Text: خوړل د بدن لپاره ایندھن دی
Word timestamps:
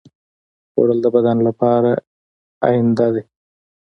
خوړل 0.71 0.99
د 1.03 1.07
بدن 1.15 1.37
لپاره 1.47 1.91
ایندھن 2.67 3.09
دی 3.15 3.23